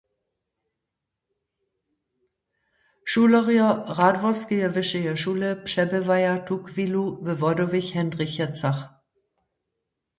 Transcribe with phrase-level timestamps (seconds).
[3.09, 3.67] Šulerjo
[3.99, 8.79] Radworskeje wyšeje šule přebywaja tuchwilu we Wodowych Hendrichecach.